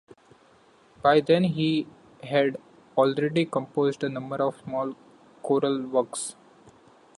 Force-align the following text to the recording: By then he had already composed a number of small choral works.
By 1.03 1.19
then 1.19 1.43
he 1.43 1.85
had 2.23 2.57
already 2.97 3.45
composed 3.45 4.03
a 4.03 4.09
number 4.09 4.37
of 4.37 4.57
small 4.63 4.95
choral 5.43 5.83
works. 5.85 6.35